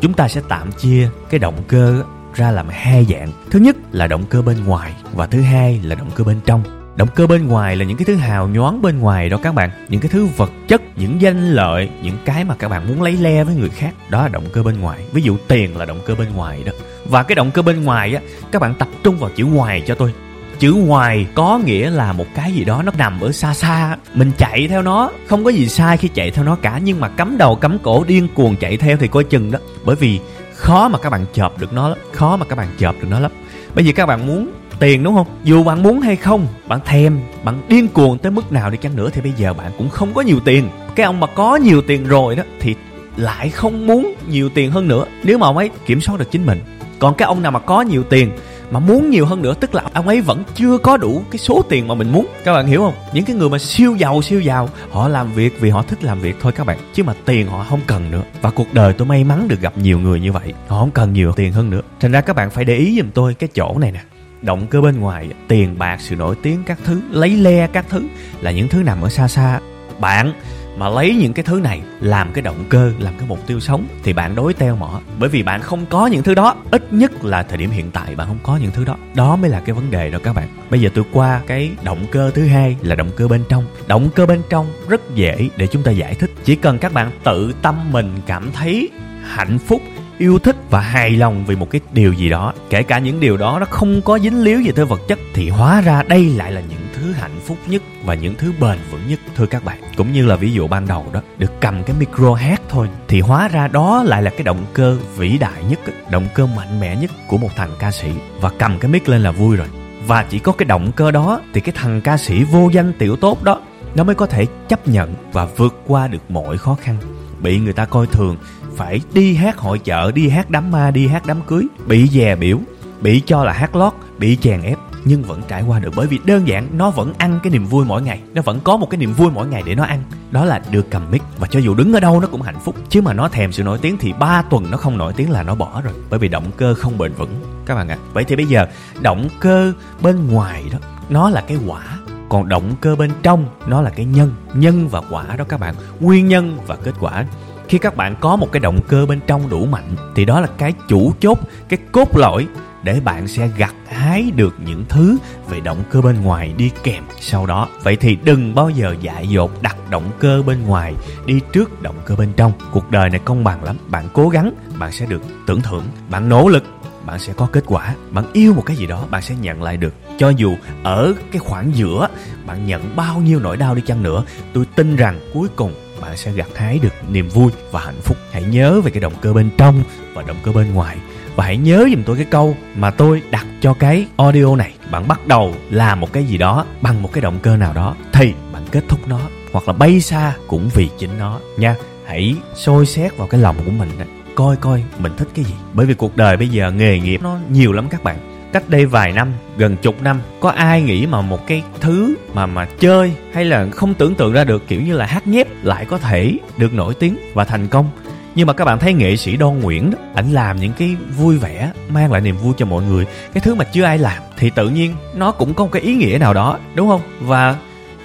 Chúng 0.00 0.12
ta 0.12 0.28
sẽ 0.28 0.40
tạm 0.48 0.72
chia 0.72 1.10
cái 1.30 1.38
động 1.38 1.62
cơ 1.68 2.02
ra 2.34 2.50
làm 2.50 2.68
hai 2.70 3.06
dạng. 3.10 3.32
Thứ 3.50 3.58
nhất 3.58 3.76
là 3.92 4.06
động 4.06 4.24
cơ 4.30 4.42
bên 4.42 4.64
ngoài 4.64 4.92
và 5.12 5.26
thứ 5.26 5.40
hai 5.40 5.80
là 5.84 5.94
động 5.94 6.10
cơ 6.14 6.24
bên 6.24 6.40
trong 6.46 6.62
động 6.96 7.08
cơ 7.14 7.26
bên 7.26 7.46
ngoài 7.46 7.76
là 7.76 7.84
những 7.84 7.96
cái 7.96 8.04
thứ 8.04 8.14
hào 8.14 8.48
nhoáng 8.48 8.82
bên 8.82 8.98
ngoài 8.98 9.28
đó 9.28 9.36
các 9.42 9.54
bạn. 9.54 9.70
Những 9.88 10.00
cái 10.00 10.10
thứ 10.10 10.26
vật 10.36 10.52
chất, 10.68 10.82
những 10.96 11.20
danh 11.20 11.52
lợi, 11.52 11.88
những 12.02 12.16
cái 12.24 12.44
mà 12.44 12.54
các 12.58 12.68
bạn 12.68 12.88
muốn 12.88 13.02
lấy 13.02 13.12
le 13.12 13.44
với 13.44 13.54
người 13.54 13.68
khác. 13.68 13.94
Đó 14.08 14.22
là 14.22 14.28
động 14.28 14.44
cơ 14.52 14.62
bên 14.62 14.80
ngoài. 14.80 14.98
Ví 15.12 15.22
dụ 15.22 15.36
tiền 15.48 15.76
là 15.76 15.84
động 15.84 16.00
cơ 16.06 16.14
bên 16.14 16.32
ngoài 16.34 16.62
đó. 16.66 16.72
Và 17.04 17.22
cái 17.22 17.34
động 17.34 17.50
cơ 17.50 17.62
bên 17.62 17.84
ngoài 17.84 18.14
á, 18.14 18.20
các 18.52 18.62
bạn 18.62 18.74
tập 18.74 18.88
trung 19.02 19.18
vào 19.18 19.30
chữ 19.36 19.44
ngoài 19.44 19.82
cho 19.86 19.94
tôi. 19.94 20.12
Chữ 20.58 20.72
ngoài 20.72 21.26
có 21.34 21.60
nghĩa 21.64 21.90
là 21.90 22.12
một 22.12 22.26
cái 22.34 22.52
gì 22.52 22.64
đó 22.64 22.82
nó 22.82 22.92
nằm 22.98 23.20
ở 23.20 23.32
xa 23.32 23.54
xa. 23.54 23.96
Mình 24.14 24.32
chạy 24.38 24.68
theo 24.68 24.82
nó, 24.82 25.10
không 25.26 25.44
có 25.44 25.50
gì 25.50 25.68
sai 25.68 25.96
khi 25.96 26.08
chạy 26.08 26.30
theo 26.30 26.44
nó 26.44 26.56
cả. 26.62 26.80
Nhưng 26.84 27.00
mà 27.00 27.08
cắm 27.08 27.38
đầu 27.38 27.56
cắm 27.56 27.78
cổ, 27.78 28.04
điên 28.04 28.28
cuồng 28.34 28.56
chạy 28.56 28.76
theo 28.76 28.96
thì 28.96 29.08
coi 29.08 29.24
chừng 29.24 29.50
đó. 29.50 29.58
Bởi 29.84 29.96
vì 29.96 30.20
khó 30.54 30.88
mà 30.88 30.98
các 30.98 31.10
bạn 31.10 31.26
chợp 31.34 31.58
được 31.58 31.72
nó 31.72 31.88
lắm, 31.88 31.98
khó 32.12 32.36
mà 32.36 32.46
các 32.48 32.56
bạn 32.56 32.68
chợp 32.78 32.94
được 33.00 33.08
nó 33.10 33.20
lắm. 33.20 33.30
Bây 33.74 33.84
giờ 33.84 33.92
các 33.96 34.06
bạn 34.06 34.26
muốn 34.26 34.50
tiền, 34.80 35.02
đúng 35.02 35.14
không? 35.14 35.26
Dù 35.44 35.64
bạn 35.64 35.82
muốn 35.82 36.00
hay 36.00 36.16
không, 36.16 36.46
bạn 36.68 36.80
thèm, 36.84 37.18
bạn 37.44 37.62
điên 37.68 37.88
cuồng 37.88 38.18
tới 38.18 38.32
mức 38.32 38.52
nào 38.52 38.70
đi 38.70 38.78
chăng 38.80 38.96
nữa 38.96 39.10
thì 39.12 39.20
bây 39.20 39.32
giờ 39.36 39.54
bạn 39.54 39.72
cũng 39.78 39.88
không 39.88 40.14
có 40.14 40.20
nhiều 40.20 40.40
tiền. 40.44 40.68
Cái 40.94 41.06
ông 41.06 41.20
mà 41.20 41.26
có 41.26 41.56
nhiều 41.56 41.82
tiền 41.82 42.04
rồi 42.04 42.36
đó 42.36 42.42
thì 42.60 42.74
lại 43.16 43.50
không 43.50 43.86
muốn 43.86 44.14
nhiều 44.28 44.48
tiền 44.48 44.70
hơn 44.70 44.88
nữa. 44.88 45.04
Nếu 45.24 45.38
mà 45.38 45.46
ông 45.46 45.56
ấy 45.56 45.70
kiểm 45.86 46.00
soát 46.00 46.18
được 46.18 46.30
chính 46.30 46.46
mình. 46.46 46.60
Còn 46.98 47.14
cái 47.14 47.26
ông 47.26 47.42
nào 47.42 47.52
mà 47.52 47.58
có 47.58 47.80
nhiều 47.80 48.02
tiền, 48.02 48.30
mà 48.70 48.80
muốn 48.80 49.10
nhiều 49.10 49.26
hơn 49.26 49.42
nữa, 49.42 49.54
tức 49.60 49.74
là 49.74 49.82
ông 49.92 50.08
ấy 50.08 50.20
vẫn 50.20 50.42
chưa 50.54 50.78
có 50.78 50.96
đủ 50.96 51.22
cái 51.30 51.38
số 51.38 51.62
tiền 51.68 51.88
mà 51.88 51.94
mình 51.94 52.12
muốn. 52.12 52.26
Các 52.44 52.52
bạn 52.52 52.66
hiểu 52.66 52.80
không? 52.80 52.94
Những 53.12 53.24
cái 53.24 53.36
người 53.36 53.48
mà 53.48 53.58
siêu 53.58 53.94
giàu 53.94 54.22
siêu 54.22 54.40
giàu, 54.40 54.68
họ 54.90 55.08
làm 55.08 55.32
việc 55.32 55.60
vì 55.60 55.70
họ 55.70 55.82
thích 55.82 56.04
làm 56.04 56.20
việc 56.20 56.36
thôi 56.40 56.52
các 56.52 56.66
bạn. 56.66 56.78
Chứ 56.94 57.04
mà 57.04 57.14
tiền 57.24 57.46
họ 57.46 57.66
không 57.68 57.80
cần 57.86 58.10
nữa. 58.10 58.22
Và 58.40 58.50
cuộc 58.50 58.74
đời 58.74 58.92
tôi 58.92 59.06
may 59.06 59.24
mắn 59.24 59.48
được 59.48 59.60
gặp 59.60 59.78
nhiều 59.78 59.98
người 59.98 60.20
như 60.20 60.32
vậy. 60.32 60.52
Họ 60.68 60.80
không 60.80 60.90
cần 60.90 61.12
nhiều 61.12 61.32
tiền 61.32 61.52
hơn 61.52 61.70
nữa. 61.70 61.80
Thành 62.00 62.12
ra 62.12 62.20
các 62.20 62.36
bạn 62.36 62.50
phải 62.50 62.64
để 62.64 62.76
ý 62.76 62.96
giùm 62.98 63.10
tôi 63.10 63.34
cái 63.34 63.48
chỗ 63.54 63.78
này 63.78 63.92
nè 63.92 64.00
động 64.42 64.66
cơ 64.66 64.80
bên 64.80 65.00
ngoài, 65.00 65.28
tiền 65.48 65.78
bạc, 65.78 66.00
sự 66.00 66.16
nổi 66.16 66.34
tiếng 66.42 66.62
các 66.66 66.78
thứ, 66.84 67.00
lấy 67.10 67.30
le 67.30 67.66
các 67.66 67.86
thứ 67.88 68.02
là 68.40 68.50
những 68.50 68.68
thứ 68.68 68.82
nằm 68.82 69.02
ở 69.02 69.08
xa 69.08 69.28
xa. 69.28 69.60
Bạn 70.00 70.32
mà 70.76 70.88
lấy 70.88 71.14
những 71.14 71.32
cái 71.32 71.44
thứ 71.44 71.60
này 71.60 71.82
làm 72.00 72.32
cái 72.32 72.42
động 72.42 72.64
cơ, 72.68 72.92
làm 72.98 73.14
cái 73.18 73.28
mục 73.28 73.46
tiêu 73.46 73.60
sống 73.60 73.86
thì 74.02 74.12
bạn 74.12 74.34
đối 74.34 74.54
teo 74.54 74.76
mỏ. 74.76 75.00
Bởi 75.18 75.28
vì 75.28 75.42
bạn 75.42 75.60
không 75.60 75.86
có 75.86 76.06
những 76.06 76.22
thứ 76.22 76.34
đó, 76.34 76.56
ít 76.70 76.92
nhất 76.92 77.24
là 77.24 77.42
thời 77.42 77.58
điểm 77.58 77.70
hiện 77.70 77.90
tại 77.90 78.14
bạn 78.14 78.26
không 78.26 78.38
có 78.42 78.56
những 78.56 78.70
thứ 78.70 78.84
đó. 78.84 78.96
Đó 79.14 79.36
mới 79.36 79.50
là 79.50 79.60
cái 79.60 79.74
vấn 79.74 79.90
đề 79.90 80.10
đó 80.10 80.18
các 80.22 80.32
bạn. 80.32 80.48
Bây 80.70 80.80
giờ 80.80 80.90
tôi 80.94 81.04
qua 81.12 81.40
cái 81.46 81.70
động 81.82 82.06
cơ 82.12 82.30
thứ 82.30 82.46
hai 82.46 82.76
là 82.82 82.94
động 82.94 83.10
cơ 83.16 83.28
bên 83.28 83.42
trong. 83.48 83.64
Động 83.86 84.10
cơ 84.14 84.26
bên 84.26 84.42
trong 84.50 84.66
rất 84.88 85.00
dễ 85.14 85.48
để 85.56 85.66
chúng 85.66 85.82
ta 85.82 85.90
giải 85.90 86.14
thích. 86.14 86.30
Chỉ 86.44 86.56
cần 86.56 86.78
các 86.78 86.92
bạn 86.92 87.10
tự 87.24 87.52
tâm 87.62 87.92
mình 87.92 88.12
cảm 88.26 88.52
thấy 88.52 88.88
hạnh 89.24 89.58
phúc 89.58 89.82
yêu 90.18 90.38
thích 90.38 90.56
và 90.70 90.80
hài 90.80 91.10
lòng 91.10 91.44
vì 91.46 91.56
một 91.56 91.70
cái 91.70 91.80
điều 91.92 92.12
gì 92.12 92.28
đó. 92.28 92.52
Kể 92.70 92.82
cả 92.82 92.98
những 92.98 93.20
điều 93.20 93.36
đó 93.36 93.58
nó 93.60 93.66
không 93.70 94.02
có 94.02 94.18
dính 94.18 94.42
líu 94.42 94.60
gì 94.60 94.72
tới 94.72 94.84
vật 94.84 95.00
chất, 95.08 95.18
thì 95.34 95.48
hóa 95.48 95.80
ra 95.80 96.02
đây 96.02 96.24
lại 96.24 96.52
là 96.52 96.60
những 96.60 96.88
thứ 96.94 97.12
hạnh 97.12 97.40
phúc 97.44 97.56
nhất 97.66 97.82
và 98.04 98.14
những 98.14 98.34
thứ 98.34 98.52
bền 98.60 98.78
vững 98.90 99.08
nhất, 99.08 99.20
thưa 99.36 99.46
các 99.46 99.64
bạn. 99.64 99.78
Cũng 99.96 100.12
như 100.12 100.26
là 100.26 100.36
ví 100.36 100.52
dụ 100.52 100.68
ban 100.68 100.86
đầu 100.86 101.06
đó, 101.12 101.22
được 101.38 101.60
cầm 101.60 101.84
cái 101.84 101.96
micro 101.98 102.34
hát 102.34 102.62
thôi, 102.68 102.88
thì 103.08 103.20
hóa 103.20 103.48
ra 103.48 103.68
đó 103.68 104.02
lại 104.06 104.22
là 104.22 104.30
cái 104.30 104.42
động 104.42 104.64
cơ 104.74 104.98
vĩ 105.16 105.38
đại 105.38 105.64
nhất, 105.70 105.80
động 106.10 106.26
cơ 106.34 106.46
mạnh 106.46 106.80
mẽ 106.80 106.96
nhất 106.96 107.10
của 107.28 107.38
một 107.38 107.50
thằng 107.56 107.70
ca 107.78 107.90
sĩ. 107.90 108.08
Và 108.40 108.50
cầm 108.58 108.78
cái 108.78 108.90
mic 108.90 109.08
lên 109.08 109.22
là 109.22 109.30
vui 109.30 109.56
rồi. 109.56 109.66
Và 110.06 110.22
chỉ 110.22 110.38
có 110.38 110.52
cái 110.52 110.66
động 110.66 110.92
cơ 110.92 111.10
đó 111.10 111.40
thì 111.54 111.60
cái 111.60 111.74
thằng 111.78 112.00
ca 112.00 112.16
sĩ 112.16 112.44
vô 112.44 112.70
danh 112.72 112.92
tiểu 112.98 113.16
tốt 113.16 113.42
đó, 113.42 113.60
nó 113.94 114.04
mới 114.04 114.14
có 114.14 114.26
thể 114.26 114.46
chấp 114.68 114.88
nhận 114.88 115.14
và 115.32 115.44
vượt 115.44 115.76
qua 115.86 116.08
được 116.08 116.30
mọi 116.30 116.58
khó 116.58 116.76
khăn. 116.80 116.96
Bị 117.42 117.58
người 117.58 117.72
ta 117.72 117.84
coi 117.84 118.06
thường 118.06 118.36
phải 118.76 119.00
đi 119.12 119.34
hát 119.34 119.58
hội 119.58 119.78
chợ, 119.78 120.12
đi 120.14 120.28
hát 120.28 120.50
đám 120.50 120.70
ma, 120.70 120.90
đi 120.90 121.06
hát 121.06 121.26
đám 121.26 121.40
cưới. 121.46 121.66
Bị 121.86 122.08
dè 122.08 122.36
biểu, 122.36 122.58
bị 123.00 123.22
cho 123.26 123.44
là 123.44 123.52
hát 123.52 123.76
lót, 123.76 123.92
bị 124.18 124.36
chèn 124.36 124.62
ép, 124.62 124.78
nhưng 125.04 125.22
vẫn 125.22 125.42
trải 125.48 125.62
qua 125.62 125.78
được. 125.78 125.90
Bởi 125.96 126.06
vì 126.06 126.18
đơn 126.24 126.48
giản, 126.48 126.68
nó 126.72 126.90
vẫn 126.90 127.14
ăn 127.18 127.40
cái 127.42 127.50
niềm 127.50 127.66
vui 127.66 127.84
mỗi 127.84 128.02
ngày. 128.02 128.20
Nó 128.34 128.42
vẫn 128.42 128.60
có 128.64 128.76
một 128.76 128.90
cái 128.90 128.98
niềm 128.98 129.12
vui 129.12 129.30
mỗi 129.30 129.46
ngày 129.46 129.62
để 129.66 129.74
nó 129.74 129.84
ăn. 129.84 130.02
Đó 130.30 130.44
là 130.44 130.62
được 130.70 130.86
cầm 130.90 131.10
mic. 131.10 131.22
Và 131.38 131.46
cho 131.46 131.60
dù 131.60 131.74
đứng 131.74 131.92
ở 131.92 132.00
đâu, 132.00 132.20
nó 132.20 132.26
cũng 132.26 132.42
hạnh 132.42 132.60
phúc. 132.64 132.76
Chứ 132.88 133.02
mà 133.02 133.12
nó 133.12 133.28
thèm 133.28 133.52
sự 133.52 133.62
nổi 133.62 133.78
tiếng 133.78 133.96
thì 133.98 134.12
ba 134.12 134.42
tuần 134.42 134.70
nó 134.70 134.76
không 134.76 134.98
nổi 134.98 135.12
tiếng 135.16 135.30
là 135.30 135.42
nó 135.42 135.54
bỏ 135.54 135.82
rồi. 135.84 135.92
Bởi 136.10 136.18
vì 136.18 136.28
động 136.28 136.50
cơ 136.56 136.74
không 136.74 136.98
bền 136.98 137.12
vững, 137.12 137.34
các 137.66 137.74
bạn 137.74 137.88
ạ. 137.88 137.98
À. 138.00 138.04
vậy 138.12 138.24
thì 138.24 138.36
bây 138.36 138.46
giờ, 138.46 138.66
động 139.00 139.28
cơ 139.40 139.72
bên 140.02 140.26
ngoài 140.26 140.64
đó, 140.72 140.78
nó 141.08 141.30
là 141.30 141.40
cái 141.40 141.58
quả. 141.66 141.82
Còn 142.28 142.48
động 142.48 142.74
cơ 142.80 142.96
bên 142.96 143.10
trong, 143.22 143.44
nó 143.66 143.82
là 143.82 143.90
cái 143.90 144.06
nhân. 144.06 144.32
Nhân 144.54 144.88
và 144.88 145.02
quả 145.10 145.24
đó 145.36 145.44
các 145.48 145.60
bạn. 145.60 145.74
Nguyên 146.00 146.28
nhân 146.28 146.58
và 146.66 146.76
kết 146.76 146.94
quả 147.00 147.24
khi 147.68 147.78
các 147.78 147.96
bạn 147.96 148.16
có 148.20 148.36
một 148.36 148.52
cái 148.52 148.60
động 148.60 148.80
cơ 148.88 149.06
bên 149.06 149.20
trong 149.26 149.48
đủ 149.48 149.66
mạnh, 149.66 149.96
thì 150.14 150.24
đó 150.24 150.40
là 150.40 150.48
cái 150.58 150.72
chủ 150.88 151.12
chốt, 151.20 151.38
cái 151.68 151.78
cốt 151.92 152.16
lõi 152.16 152.46
để 152.82 153.00
bạn 153.00 153.28
sẽ 153.28 153.48
gặt 153.56 153.74
hái 153.88 154.30
được 154.36 154.54
những 154.66 154.84
thứ 154.88 155.16
về 155.48 155.60
động 155.60 155.78
cơ 155.90 156.00
bên 156.00 156.22
ngoài 156.22 156.54
đi 156.56 156.70
kèm 156.82 157.02
sau 157.20 157.46
đó. 157.46 157.68
Vậy 157.82 157.96
thì 157.96 158.16
đừng 158.24 158.54
bao 158.54 158.70
giờ 158.70 158.94
dại 159.00 159.28
dột 159.28 159.62
đặt 159.62 159.76
động 159.90 160.10
cơ 160.18 160.42
bên 160.46 160.62
ngoài 160.62 160.94
đi 161.26 161.40
trước 161.52 161.82
động 161.82 161.96
cơ 162.04 162.16
bên 162.16 162.32
trong. 162.36 162.52
Cuộc 162.72 162.90
đời 162.90 163.10
này 163.10 163.20
công 163.24 163.44
bằng 163.44 163.64
lắm. 163.64 163.76
Bạn 163.88 164.08
cố 164.12 164.28
gắng, 164.28 164.50
bạn 164.78 164.92
sẽ 164.92 165.06
được 165.06 165.22
tưởng 165.46 165.62
thưởng. 165.62 165.84
Bạn 166.10 166.28
nỗ 166.28 166.48
lực, 166.48 166.64
bạn 167.06 167.18
sẽ 167.18 167.32
có 167.32 167.48
kết 167.52 167.64
quả. 167.66 167.94
Bạn 168.10 168.24
yêu 168.32 168.54
một 168.54 168.62
cái 168.66 168.76
gì 168.76 168.86
đó, 168.86 169.04
bạn 169.10 169.22
sẽ 169.22 169.34
nhận 169.34 169.62
lại 169.62 169.76
được. 169.76 169.94
Cho 170.18 170.28
dù 170.28 170.54
ở 170.82 171.12
cái 171.32 171.38
khoảng 171.38 171.70
giữa, 171.74 172.08
bạn 172.46 172.66
nhận 172.66 172.96
bao 172.96 173.18
nhiêu 173.20 173.40
nỗi 173.40 173.56
đau 173.56 173.74
đi 173.74 173.82
chăng 173.86 174.02
nữa, 174.02 174.22
tôi 174.54 174.64
tin 174.76 174.96
rằng 174.96 175.20
cuối 175.34 175.48
cùng 175.56 175.72
bạn 176.00 176.16
sẽ 176.16 176.32
gặt 176.32 176.48
hái 176.54 176.78
được 176.78 176.94
niềm 177.10 177.28
vui 177.28 177.52
và 177.70 177.80
hạnh 177.80 178.00
phúc. 178.02 178.16
Hãy 178.32 178.42
nhớ 178.42 178.80
về 178.80 178.90
cái 178.90 179.00
động 179.00 179.14
cơ 179.20 179.32
bên 179.32 179.50
trong 179.58 179.82
và 180.14 180.22
động 180.22 180.36
cơ 180.42 180.52
bên 180.52 180.74
ngoài. 180.74 180.96
Và 181.36 181.44
hãy 181.44 181.56
nhớ 181.56 181.86
giùm 181.90 182.02
tôi 182.02 182.16
cái 182.16 182.26
câu 182.30 182.56
mà 182.76 182.90
tôi 182.90 183.22
đặt 183.30 183.46
cho 183.60 183.74
cái 183.74 184.06
audio 184.16 184.56
này. 184.56 184.72
Bạn 184.90 185.08
bắt 185.08 185.26
đầu 185.26 185.54
làm 185.70 186.00
một 186.00 186.12
cái 186.12 186.24
gì 186.24 186.38
đó 186.38 186.66
bằng 186.80 187.02
một 187.02 187.12
cái 187.12 187.22
động 187.22 187.38
cơ 187.42 187.56
nào 187.56 187.72
đó, 187.72 187.96
thì 188.12 188.34
bạn 188.52 188.62
kết 188.70 188.84
thúc 188.88 189.08
nó, 189.08 189.20
hoặc 189.52 189.68
là 189.68 189.72
bay 189.72 190.00
xa 190.00 190.32
cũng 190.46 190.68
vì 190.74 190.88
chính 190.98 191.18
nó 191.18 191.40
nha. 191.56 191.76
Hãy 192.06 192.36
soi 192.54 192.86
xét 192.86 193.16
vào 193.16 193.28
cái 193.28 193.40
lòng 193.40 193.56
của 193.64 193.70
mình 193.70 193.88
coi 194.34 194.56
coi 194.56 194.84
mình 194.98 195.12
thích 195.16 195.28
cái 195.34 195.44
gì. 195.44 195.54
Bởi 195.72 195.86
vì 195.86 195.94
cuộc 195.94 196.16
đời 196.16 196.36
bây 196.36 196.48
giờ 196.48 196.70
nghề 196.70 196.98
nghiệp 196.98 197.22
nó 197.22 197.38
nhiều 197.50 197.72
lắm 197.72 197.88
các 197.90 198.02
bạn 198.02 198.35
cách 198.56 198.68
đây 198.68 198.86
vài 198.86 199.12
năm 199.12 199.32
gần 199.56 199.76
chục 199.76 200.02
năm 200.02 200.20
có 200.40 200.50
ai 200.50 200.82
nghĩ 200.82 201.06
mà 201.06 201.20
một 201.20 201.46
cái 201.46 201.62
thứ 201.80 202.14
mà 202.34 202.46
mà 202.46 202.64
chơi 202.78 203.12
hay 203.32 203.44
là 203.44 203.66
không 203.70 203.94
tưởng 203.94 204.14
tượng 204.14 204.32
ra 204.32 204.44
được 204.44 204.68
kiểu 204.68 204.80
như 204.80 204.96
là 204.96 205.06
hát 205.06 205.26
nhép 205.26 205.64
lại 205.64 205.84
có 205.84 205.98
thể 205.98 206.32
được 206.56 206.74
nổi 206.74 206.94
tiếng 206.94 207.16
và 207.34 207.44
thành 207.44 207.68
công 207.68 207.90
nhưng 208.34 208.46
mà 208.46 208.52
các 208.52 208.64
bạn 208.64 208.78
thấy 208.78 208.92
nghệ 208.92 209.16
sĩ 209.16 209.36
đoan 209.36 209.60
Nguyễn 209.60 209.90
đó, 209.90 209.98
ảnh 210.14 210.32
làm 210.32 210.56
những 210.56 210.72
cái 210.78 210.96
vui 211.16 211.38
vẻ, 211.38 211.70
mang 211.88 212.12
lại 212.12 212.20
niềm 212.20 212.36
vui 212.36 212.54
cho 212.56 212.66
mọi 212.66 212.82
người. 212.82 213.06
Cái 213.34 213.40
thứ 213.40 213.54
mà 213.54 213.64
chưa 213.64 213.84
ai 213.84 213.98
làm 213.98 214.22
thì 214.38 214.50
tự 214.50 214.68
nhiên 214.68 214.94
nó 215.14 215.32
cũng 215.32 215.54
có 215.54 215.64
một 215.64 215.70
cái 215.72 215.82
ý 215.82 215.94
nghĩa 215.94 216.18
nào 216.18 216.34
đó, 216.34 216.58
đúng 216.74 216.88
không? 216.88 217.00
Và 217.20 217.56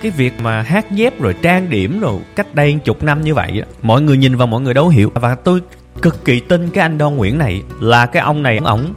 cái 0.02 0.12
việc 0.12 0.34
mà 0.42 0.62
hát 0.62 0.92
nhép 0.92 1.22
rồi 1.22 1.36
trang 1.42 1.70
điểm 1.70 2.00
rồi 2.00 2.20
cách 2.36 2.56
đây 2.56 2.80
chục 2.84 3.04
năm 3.04 3.22
như 3.22 3.34
vậy 3.34 3.64
mọi 3.82 4.02
người 4.02 4.18
nhìn 4.18 4.36
vào 4.36 4.48
mọi 4.48 4.62
người 4.62 4.74
đấu 4.74 4.90
hiểu 4.90 5.12
và 5.14 5.36
tôi 5.36 5.62
cực 6.02 6.26
kỳ 6.26 6.40
tin 6.40 6.70
cái 6.70 6.82
anh 6.82 6.98
đoan 6.98 7.16
Nguyễn 7.16 7.38
này 7.38 7.64
là 7.80 8.06
cái 8.06 8.24
ông 8.24 8.44
này 8.44 8.58
ổng 8.58 8.94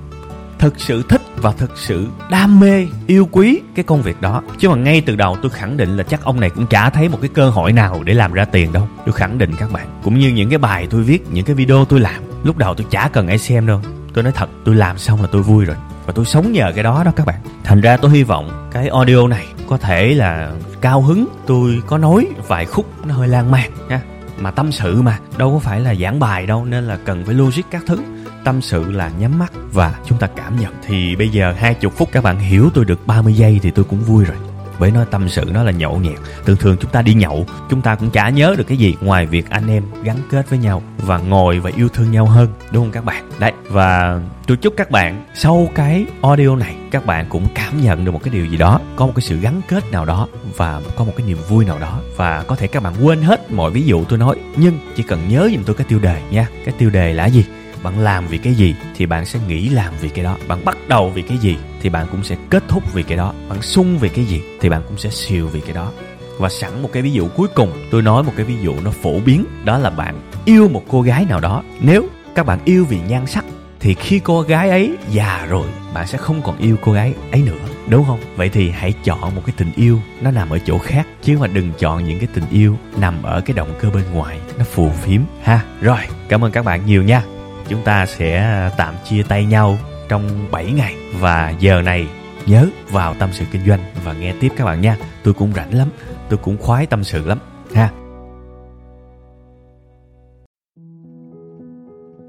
thực 0.58 0.80
sự 0.80 1.02
thích 1.08 1.22
và 1.36 1.52
thực 1.52 1.78
sự 1.78 2.06
đam 2.30 2.60
mê, 2.60 2.86
yêu 3.06 3.28
quý 3.32 3.60
cái 3.74 3.84
công 3.84 4.02
việc 4.02 4.20
đó. 4.20 4.42
Chứ 4.58 4.68
mà 4.68 4.76
ngay 4.76 5.00
từ 5.00 5.16
đầu 5.16 5.36
tôi 5.42 5.50
khẳng 5.50 5.76
định 5.76 5.96
là 5.96 6.02
chắc 6.02 6.24
ông 6.24 6.40
này 6.40 6.50
cũng 6.50 6.66
chả 6.66 6.90
thấy 6.90 7.08
một 7.08 7.18
cái 7.20 7.30
cơ 7.34 7.50
hội 7.50 7.72
nào 7.72 8.02
để 8.04 8.14
làm 8.14 8.32
ra 8.32 8.44
tiền 8.44 8.72
đâu. 8.72 8.88
Tôi 9.06 9.12
khẳng 9.12 9.38
định 9.38 9.50
các 9.58 9.72
bạn, 9.72 10.00
cũng 10.04 10.18
như 10.18 10.28
những 10.28 10.48
cái 10.48 10.58
bài 10.58 10.86
tôi 10.90 11.02
viết, 11.02 11.26
những 11.30 11.44
cái 11.44 11.54
video 11.56 11.84
tôi 11.84 12.00
làm, 12.00 12.22
lúc 12.44 12.56
đầu 12.56 12.74
tôi 12.74 12.86
chả 12.90 13.08
cần 13.08 13.28
ai 13.28 13.38
xem 13.38 13.66
đâu. 13.66 13.80
Tôi 14.14 14.24
nói 14.24 14.32
thật, 14.36 14.48
tôi 14.64 14.74
làm 14.74 14.98
xong 14.98 15.22
là 15.22 15.28
tôi 15.32 15.42
vui 15.42 15.64
rồi, 15.64 15.76
và 16.06 16.12
tôi 16.16 16.24
sống 16.24 16.52
nhờ 16.52 16.72
cái 16.74 16.84
đó 16.84 17.02
đó 17.04 17.12
các 17.16 17.26
bạn. 17.26 17.40
Thành 17.64 17.80
ra 17.80 17.96
tôi 17.96 18.10
hy 18.10 18.22
vọng 18.22 18.68
cái 18.72 18.88
audio 18.88 19.26
này 19.28 19.46
có 19.68 19.76
thể 19.76 20.14
là 20.14 20.52
cao 20.80 21.02
hứng, 21.02 21.26
tôi 21.46 21.82
có 21.86 21.98
nói 21.98 22.26
vài 22.48 22.66
khúc 22.66 23.06
nó 23.06 23.14
hơi 23.14 23.28
lan 23.28 23.50
man 23.50 23.70
nha. 23.88 24.00
Mà 24.38 24.50
tâm 24.50 24.72
sự 24.72 25.02
mà, 25.02 25.18
đâu 25.36 25.52
có 25.52 25.58
phải 25.58 25.80
là 25.80 25.94
giảng 25.94 26.20
bài 26.20 26.46
đâu, 26.46 26.64
nên 26.64 26.84
là 26.84 26.98
cần 27.04 27.24
phải 27.24 27.34
logic 27.34 27.62
các 27.70 27.82
thứ 27.86 27.98
tâm 28.44 28.62
sự 28.62 28.90
là 28.90 29.10
nhắm 29.18 29.38
mắt 29.38 29.52
và 29.72 29.94
chúng 30.06 30.18
ta 30.18 30.26
cảm 30.26 30.60
nhận. 30.60 30.72
Thì 30.86 31.16
bây 31.16 31.28
giờ 31.28 31.54
hai 31.58 31.74
chục 31.74 31.92
phút 31.96 32.08
các 32.12 32.24
bạn 32.24 32.38
hiểu 32.38 32.70
tôi 32.74 32.84
được 32.84 33.06
30 33.06 33.34
giây 33.34 33.60
thì 33.62 33.70
tôi 33.70 33.84
cũng 33.84 34.00
vui 34.00 34.24
rồi. 34.24 34.36
Bởi 34.78 34.90
nói 34.90 35.06
tâm 35.10 35.28
sự 35.28 35.44
nó 35.52 35.62
là 35.62 35.72
nhậu 35.72 35.96
nhẹt. 35.96 36.18
Thường 36.44 36.56
thường 36.56 36.76
chúng 36.80 36.90
ta 36.90 37.02
đi 37.02 37.14
nhậu, 37.14 37.46
chúng 37.70 37.82
ta 37.82 37.94
cũng 37.94 38.10
chả 38.10 38.28
nhớ 38.28 38.54
được 38.58 38.64
cái 38.64 38.76
gì 38.76 38.96
ngoài 39.00 39.26
việc 39.26 39.50
anh 39.50 39.68
em 39.68 39.82
gắn 40.02 40.16
kết 40.30 40.50
với 40.50 40.58
nhau 40.58 40.82
và 40.98 41.18
ngồi 41.18 41.58
và 41.58 41.70
yêu 41.76 41.88
thương 41.88 42.10
nhau 42.10 42.26
hơn, 42.26 42.48
đúng 42.72 42.84
không 42.84 42.92
các 42.92 43.04
bạn? 43.04 43.30
Đấy, 43.38 43.52
và 43.68 44.20
tôi 44.46 44.56
chúc 44.56 44.74
các 44.76 44.90
bạn 44.90 45.24
sau 45.34 45.68
cái 45.74 46.06
audio 46.22 46.56
này, 46.56 46.76
các 46.90 47.06
bạn 47.06 47.26
cũng 47.28 47.46
cảm 47.54 47.82
nhận 47.82 48.04
được 48.04 48.12
một 48.12 48.22
cái 48.22 48.34
điều 48.34 48.46
gì 48.46 48.56
đó. 48.56 48.80
Có 48.96 49.06
một 49.06 49.12
cái 49.14 49.22
sự 49.22 49.36
gắn 49.36 49.60
kết 49.68 49.90
nào 49.92 50.04
đó 50.04 50.28
và 50.56 50.80
có 50.96 51.04
một 51.04 51.12
cái 51.16 51.26
niềm 51.26 51.38
vui 51.48 51.64
nào 51.64 51.78
đó. 51.78 52.00
Và 52.16 52.42
có 52.42 52.56
thể 52.56 52.66
các 52.66 52.82
bạn 52.82 52.94
quên 53.02 53.22
hết 53.22 53.52
mọi 53.52 53.70
ví 53.70 53.82
dụ 53.82 54.04
tôi 54.04 54.18
nói, 54.18 54.36
nhưng 54.56 54.78
chỉ 54.96 55.02
cần 55.02 55.28
nhớ 55.28 55.48
giùm 55.52 55.62
tôi 55.62 55.76
cái 55.76 55.86
tiêu 55.88 55.98
đề 55.98 56.22
nha. 56.30 56.46
Cái 56.64 56.74
tiêu 56.78 56.90
đề 56.90 57.12
là 57.12 57.26
gì? 57.26 57.44
Bạn 57.84 57.98
làm 57.98 58.26
vì 58.26 58.38
cái 58.38 58.54
gì 58.54 58.74
thì 58.96 59.06
bạn 59.06 59.26
sẽ 59.26 59.38
nghĩ 59.48 59.68
làm 59.68 59.94
vì 60.00 60.08
cái 60.08 60.24
đó. 60.24 60.36
Bạn 60.48 60.64
bắt 60.64 60.76
đầu 60.88 61.10
vì 61.10 61.22
cái 61.22 61.38
gì 61.38 61.56
thì 61.82 61.88
bạn 61.88 62.06
cũng 62.10 62.24
sẽ 62.24 62.36
kết 62.50 62.62
thúc 62.68 62.92
vì 62.92 63.02
cái 63.02 63.16
đó. 63.16 63.32
Bạn 63.48 63.62
sung 63.62 63.98
vì 63.98 64.08
cái 64.08 64.24
gì 64.24 64.42
thì 64.60 64.68
bạn 64.68 64.82
cũng 64.88 64.98
sẽ 64.98 65.10
siêu 65.10 65.48
vì 65.52 65.60
cái 65.60 65.72
đó. 65.72 65.92
Và 66.38 66.48
sẵn 66.48 66.82
một 66.82 66.88
cái 66.92 67.02
ví 67.02 67.12
dụ 67.12 67.28
cuối 67.28 67.48
cùng. 67.54 67.72
Tôi 67.90 68.02
nói 68.02 68.22
một 68.22 68.32
cái 68.36 68.46
ví 68.46 68.54
dụ 68.62 68.74
nó 68.84 68.90
phổ 68.90 69.20
biến. 69.20 69.44
Đó 69.64 69.78
là 69.78 69.90
bạn 69.90 70.20
yêu 70.44 70.68
một 70.68 70.82
cô 70.88 71.02
gái 71.02 71.26
nào 71.28 71.40
đó. 71.40 71.62
Nếu 71.80 72.06
các 72.34 72.46
bạn 72.46 72.58
yêu 72.64 72.84
vì 72.84 72.98
nhan 73.08 73.26
sắc 73.26 73.44
thì 73.80 73.94
khi 73.94 74.18
cô 74.18 74.42
gái 74.42 74.70
ấy 74.70 74.96
già 75.10 75.46
rồi, 75.48 75.66
bạn 75.94 76.06
sẽ 76.06 76.18
không 76.18 76.42
còn 76.42 76.58
yêu 76.58 76.76
cô 76.80 76.92
gái 76.92 77.14
ấy 77.32 77.42
nữa. 77.42 77.58
Đúng 77.88 78.04
không? 78.04 78.20
Vậy 78.36 78.48
thì 78.48 78.70
hãy 78.70 78.92
chọn 79.04 79.34
một 79.34 79.42
cái 79.46 79.54
tình 79.56 79.72
yêu. 79.76 80.00
Nó 80.20 80.30
nằm 80.30 80.50
ở 80.50 80.58
chỗ 80.58 80.78
khác. 80.78 81.06
Chứ 81.22 81.38
mà 81.38 81.46
đừng 81.46 81.72
chọn 81.78 82.04
những 82.04 82.18
cái 82.18 82.28
tình 82.34 82.44
yêu 82.50 82.78
nằm 82.96 83.22
ở 83.22 83.40
cái 83.40 83.54
động 83.54 83.74
cơ 83.80 83.90
bên 83.90 84.04
ngoài. 84.12 84.38
Nó 84.58 84.64
phù 84.64 84.90
phiếm. 84.90 85.20
Ha? 85.42 85.60
Rồi. 85.80 85.98
Cảm 86.28 86.44
ơn 86.44 86.52
các 86.52 86.64
bạn 86.64 86.86
nhiều 86.86 87.02
nha 87.02 87.22
chúng 87.68 87.82
ta 87.84 88.06
sẽ 88.06 88.36
à, 88.36 88.70
tạm 88.76 88.94
chia 89.04 89.22
tay 89.22 89.44
nhau 89.44 89.78
trong 90.08 90.46
7 90.50 90.72
ngày 90.72 90.94
và 91.20 91.54
giờ 91.58 91.82
này 91.82 92.08
nhớ 92.46 92.68
vào 92.90 93.14
tâm 93.14 93.28
sự 93.32 93.44
kinh 93.52 93.66
doanh 93.66 93.80
và 94.04 94.12
nghe 94.12 94.34
tiếp 94.40 94.52
các 94.56 94.64
bạn 94.64 94.80
nha. 94.80 94.96
Tôi 95.24 95.34
cũng 95.34 95.52
rảnh 95.52 95.74
lắm, 95.74 95.88
tôi 96.28 96.38
cũng 96.42 96.56
khoái 96.58 96.86
tâm 96.86 97.04
sự 97.04 97.26
lắm 97.26 97.38
ha. 97.74 97.90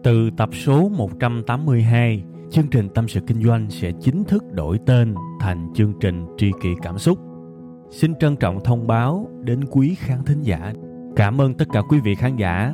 Từ 0.04 0.30
tập 0.38 0.50
số 0.54 0.90
182, 0.90 2.24
chương 2.52 2.68
trình 2.68 2.90
Tâm 2.90 3.08
sự 3.08 3.20
Kinh 3.28 3.44
doanh 3.44 3.70
sẽ 3.70 3.92
chính 4.02 4.24
thức 4.24 4.44
đổi 4.52 4.80
tên 4.86 5.16
thành 5.40 5.74
chương 5.76 5.94
trình 6.02 6.26
Tri 6.38 6.52
kỷ 6.62 6.70
Cảm 6.82 6.98
xúc. 6.98 7.20
Xin 7.92 8.16
trân 8.16 8.36
trọng 8.36 8.64
thông 8.64 8.88
báo 8.88 9.28
đến 9.44 9.66
quý 9.72 9.96
khán 10.00 10.24
thính 10.26 10.42
giả 10.42 10.74
Cảm 11.16 11.42
ơn 11.42 11.54
tất 11.54 11.66
cả 11.74 11.82
quý 11.90 12.00
vị 12.00 12.16
khán 12.16 12.36
giả 12.36 12.74